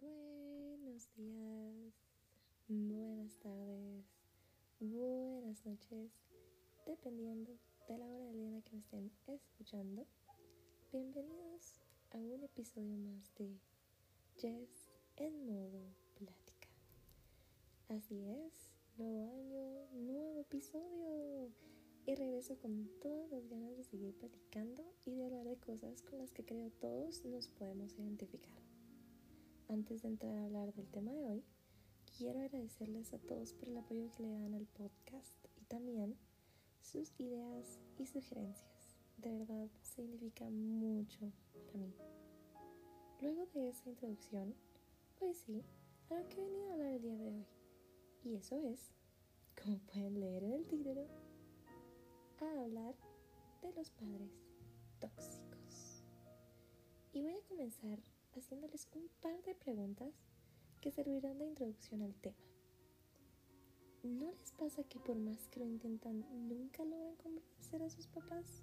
[0.00, 1.92] Buenos días,
[2.68, 4.04] buenas tardes,
[4.78, 6.12] buenas noches,
[6.86, 7.58] dependiendo
[7.88, 10.06] de la hora del día en la que me estén escuchando.
[10.92, 11.80] Bienvenidos
[12.12, 13.58] a un episodio más de
[14.36, 15.82] Jess en modo
[16.14, 16.68] plática.
[17.88, 21.50] Así es, nuevo año, nuevo episodio.
[22.06, 26.18] Y regreso con todas las ganas de seguir platicando y de hablar de cosas con
[26.20, 28.67] las que creo todos nos podemos identificar.
[29.68, 31.44] Antes de entrar a hablar del tema de hoy,
[32.16, 36.16] quiero agradecerles a todos por el apoyo que le dan al podcast y también
[36.80, 38.96] sus ideas y sugerencias.
[39.18, 41.32] De verdad significa mucho
[41.66, 41.94] para mí.
[43.20, 44.54] Luego de esa introducción,
[45.18, 45.62] pues sí,
[46.08, 47.46] a lo que he venido a hablar el día de hoy.
[48.24, 48.94] Y eso es,
[49.62, 51.06] como pueden leer en el título,
[52.40, 52.94] a hablar
[53.60, 54.32] de los padres
[54.98, 56.02] tóxicos.
[57.12, 57.98] Y voy a comenzar
[58.38, 60.14] haciéndoles un par de preguntas
[60.80, 62.36] que servirán de introducción al tema.
[64.02, 68.62] ¿No les pasa que por más que lo intentan nunca logran convencer a sus papás?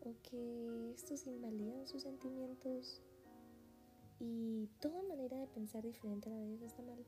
[0.00, 3.00] ¿O que estos invalidan sus sentimientos
[4.18, 7.04] y toda manera de pensar diferente a la de ellos está mal?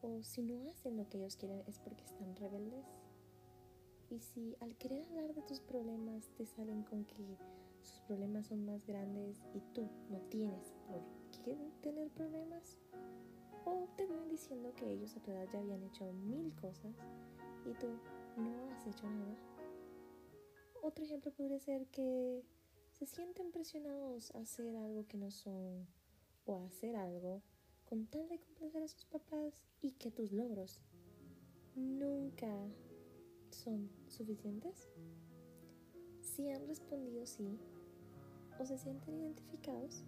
[0.00, 2.86] ¿O si no hacen lo que ellos quieren es porque están rebeldes?
[4.10, 7.36] Y si al querer hablar de tus problemas te salen con que
[7.88, 11.02] sus problemas son más grandes y tú no tienes por
[11.44, 12.78] qué tener problemas.
[13.64, 16.94] O te vienen diciendo que ellos a tu edad ya habían hecho mil cosas
[17.66, 17.88] y tú
[18.36, 19.36] no has hecho nada.
[20.82, 22.44] Otro ejemplo podría ser que
[22.92, 25.86] se sienten presionados a hacer algo que no son
[26.46, 27.42] o a hacer algo
[27.84, 30.82] con tal de complacer a sus papás y que tus logros
[31.74, 32.48] nunca
[33.50, 34.88] son suficientes.
[36.20, 37.58] Si han respondido sí
[38.58, 40.04] o se sienten identificados,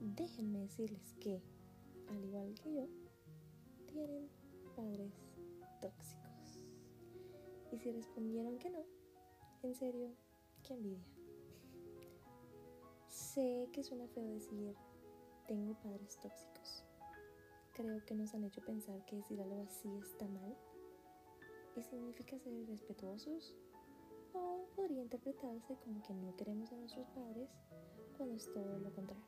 [0.00, 1.42] déjenme decirles que,
[2.08, 2.88] al igual que yo,
[3.86, 4.28] tienen
[4.74, 5.12] padres
[5.80, 6.60] tóxicos.
[7.72, 8.84] Y si respondieron que no,
[9.62, 10.14] en serio,
[10.62, 11.06] qué envidia.
[13.08, 14.74] Sé que suena feo decir,
[15.46, 16.84] tengo padres tóxicos.
[17.72, 20.56] Creo que nos han hecho pensar que decir algo así está mal
[21.76, 23.54] y significa ser irrespetuosos
[24.74, 27.50] podría interpretarse como que no queremos a nuestros padres
[28.16, 29.24] cuando es todo lo contrario.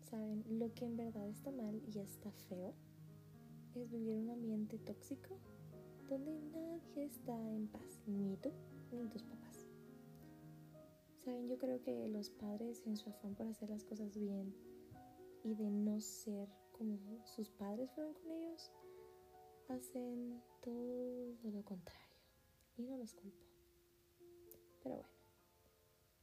[0.00, 0.44] ¿Saben?
[0.58, 2.74] Lo que en verdad está mal y está feo
[3.74, 5.38] es vivir en un ambiente tóxico
[6.08, 8.50] donde nadie está en paz, ni tú
[8.92, 9.66] ni tus papás.
[11.24, 14.54] Saben, yo creo que los padres en su afán por hacer las cosas bien
[15.44, 18.70] y de no ser como sus padres fueron con ellos,
[19.68, 22.16] hacen todo lo contrario.
[22.76, 23.47] Y no los culpo.
[24.82, 25.08] Pero bueno,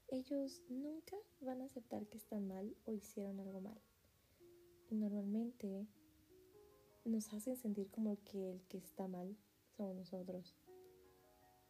[0.08, 3.82] ellos nunca van a aceptar que están mal o hicieron algo mal.
[4.90, 5.88] Y normalmente
[7.06, 9.36] nos hacen sentir como que el que está mal
[9.76, 10.56] somos nosotros.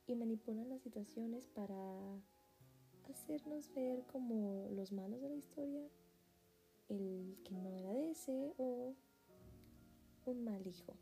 [0.07, 1.75] Y manipulan las situaciones para
[3.09, 5.88] hacernos ver como los malos de la historia,
[6.90, 8.94] el que no agradece o
[10.25, 10.95] un mal hijo.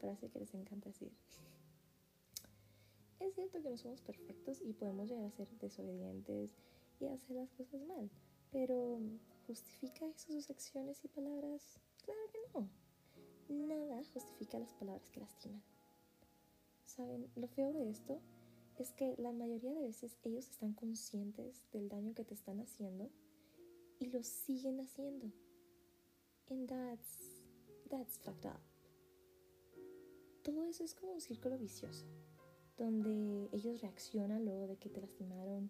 [0.00, 1.12] Frase que les encanta decir.
[3.20, 6.56] Es cierto que no somos perfectos y podemos llegar a ser desobedientes
[7.00, 8.08] y hacer las cosas mal,
[8.52, 9.00] pero
[9.46, 11.80] ¿justifica eso sus acciones y palabras?
[12.04, 12.68] Claro que no.
[13.66, 15.62] Nada justifica las palabras que lastiman.
[16.84, 17.28] ¿Saben?
[17.34, 18.20] Lo feo de esto
[18.78, 23.10] es que la mayoría de veces ellos están conscientes del daño que te están haciendo
[23.98, 25.32] y lo siguen haciendo.
[26.50, 27.42] And that's,
[27.90, 28.60] that's fucked up.
[30.44, 32.06] Todo eso es como un círculo vicioso
[32.78, 35.68] donde ellos reaccionan luego de que te lastimaron,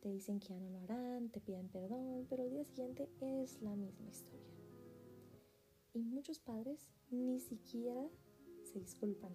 [0.00, 3.60] te dicen que ya no lo harán, te piden perdón, pero el día siguiente es
[3.60, 4.46] la misma historia.
[5.92, 8.08] Y muchos padres ni siquiera
[8.62, 9.34] se disculpan.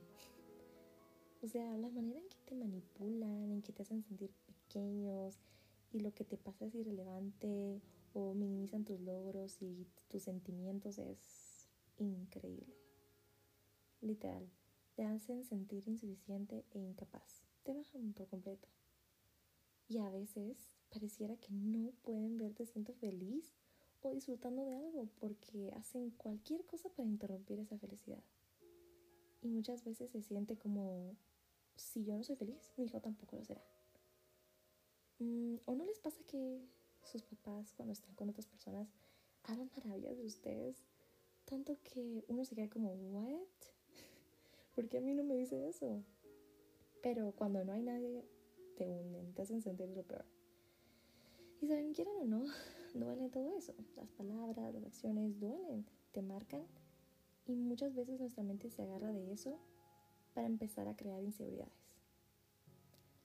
[1.41, 5.39] O sea, la manera en que te manipulan, en que te hacen sentir pequeños
[5.91, 7.81] y lo que te pasa es irrelevante
[8.13, 12.75] o minimizan tus logros y tus sentimientos es increíble.
[14.01, 14.49] Literal
[14.99, 17.41] te hacen sentir insuficiente e incapaz.
[17.63, 18.67] Te bajan por completo.
[19.87, 23.55] Y a veces pareciera que no pueden verte siendo feliz
[24.01, 28.21] o disfrutando de algo porque hacen cualquier cosa para interrumpir esa felicidad.
[29.41, 31.15] Y muchas veces se siente como,
[31.77, 33.63] si yo no soy feliz, mi hijo tampoco lo será.
[35.19, 36.61] Mm, ¿O no les pasa que
[37.03, 38.89] sus papás cuando están con otras personas
[39.43, 40.83] hablan maravillas de ustedes?
[41.45, 43.47] Tanto que uno se queda como, ¿what?
[44.79, 46.05] Porque a mí no me dice eso?
[47.03, 48.23] Pero cuando no hay nadie,
[48.77, 50.23] te hunden, te hacen sentir lo peor.
[51.59, 52.45] Y saben, quieran o no,
[52.93, 53.73] duele todo eso.
[53.97, 56.63] Las palabras, las acciones duelen, te marcan
[57.45, 59.59] y muchas veces nuestra mente se agarra de eso
[60.33, 61.73] para empezar a crear inseguridades.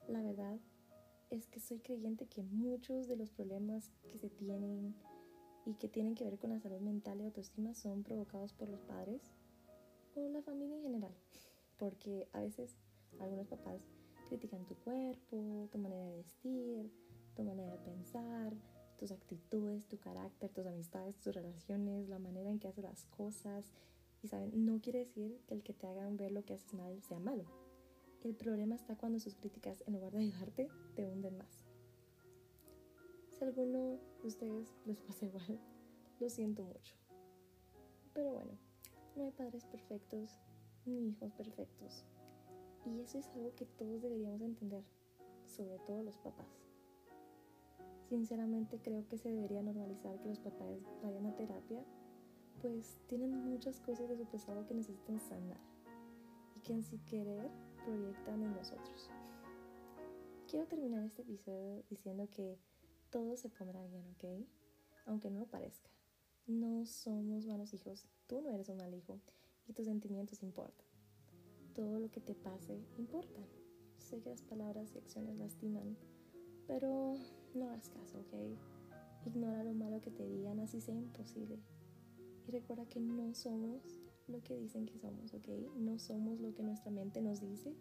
[0.09, 0.59] La verdad
[1.29, 4.93] es que soy creyente que muchos de los problemas que se tienen
[5.65, 8.81] y que tienen que ver con la salud mental y autoestima son provocados por los
[8.81, 9.21] padres
[10.15, 11.15] o la familia en general.
[11.77, 12.75] Porque a veces
[13.19, 13.81] algunos papás
[14.29, 16.91] critican tu cuerpo, tu manera de vestir,
[17.35, 18.53] tu manera de pensar,
[18.97, 23.73] tus actitudes, tu carácter, tus amistades, tus relaciones, la manera en que haces las cosas.
[24.23, 27.01] Y saben, no quiere decir que el que te hagan ver lo que haces mal
[27.03, 27.45] sea malo.
[28.23, 31.65] El problema está cuando sus críticas, en lugar de ayudarte, te hunden más.
[33.29, 35.59] Si a alguno de ustedes les pasa igual,
[36.19, 36.95] lo siento mucho.
[38.13, 38.53] Pero bueno,
[39.15, 40.39] no hay padres perfectos
[40.85, 42.05] ni hijos perfectos.
[42.85, 44.83] Y eso es algo que todos deberíamos entender,
[45.47, 46.65] sobre todo los papás.
[48.09, 51.83] Sinceramente creo que se debería normalizar que los papás vayan a terapia,
[52.61, 55.59] pues tienen muchas cosas de su pasado que necesitan sanar
[56.55, 57.49] y que en sí querer
[57.83, 59.09] proyectan en nosotros.
[60.47, 62.59] Quiero terminar este episodio diciendo que
[63.09, 64.47] todo se pondrá bien, ¿ok?
[65.07, 65.89] Aunque no lo parezca.
[66.45, 69.19] No somos malos hijos, tú no eres un mal hijo
[69.67, 70.85] y tus sentimientos importan.
[71.73, 73.41] Todo lo que te pase importa.
[73.97, 75.97] Sé que las palabras y acciones lastiman,
[76.67, 77.15] pero
[77.53, 78.33] no hagas caso, ¿ok?
[79.25, 81.59] Ignora lo malo que te digan, así sea imposible.
[82.47, 83.81] Y recuerda que no somos
[84.27, 85.47] lo que dicen que somos, ¿ok?
[85.75, 87.75] No somos lo que nuestra mente nos dice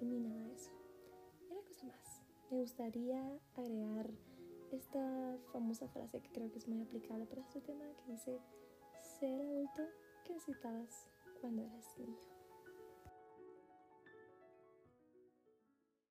[0.00, 0.70] ni nada de eso.
[1.40, 4.10] Y una cosa más, me gustaría agregar
[4.72, 8.38] esta famosa frase que creo que es muy aplicable para este tema que dice,
[9.18, 9.82] ser adulto
[10.24, 11.08] que necesitabas
[11.42, 12.37] 慢的很。